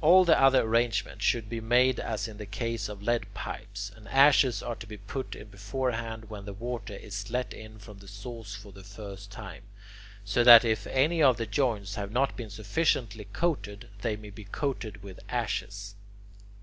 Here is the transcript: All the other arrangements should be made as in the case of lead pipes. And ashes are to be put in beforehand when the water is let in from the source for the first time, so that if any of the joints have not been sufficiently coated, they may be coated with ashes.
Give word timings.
All 0.00 0.24
the 0.24 0.40
other 0.40 0.62
arrangements 0.62 1.26
should 1.26 1.50
be 1.50 1.60
made 1.60 2.00
as 2.00 2.26
in 2.26 2.38
the 2.38 2.46
case 2.46 2.88
of 2.88 3.02
lead 3.02 3.26
pipes. 3.34 3.92
And 3.94 4.08
ashes 4.08 4.62
are 4.62 4.76
to 4.76 4.86
be 4.86 4.96
put 4.96 5.34
in 5.34 5.48
beforehand 5.48 6.30
when 6.30 6.46
the 6.46 6.54
water 6.54 6.94
is 6.94 7.28
let 7.30 7.52
in 7.52 7.78
from 7.78 7.98
the 7.98 8.08
source 8.08 8.54
for 8.54 8.72
the 8.72 8.82
first 8.82 9.30
time, 9.30 9.64
so 10.24 10.42
that 10.42 10.64
if 10.64 10.86
any 10.86 11.22
of 11.22 11.36
the 11.36 11.44
joints 11.44 11.96
have 11.96 12.10
not 12.12 12.34
been 12.34 12.48
sufficiently 12.48 13.26
coated, 13.34 13.90
they 14.00 14.16
may 14.16 14.30
be 14.30 14.44
coated 14.44 15.02
with 15.02 15.20
ashes. 15.28 15.94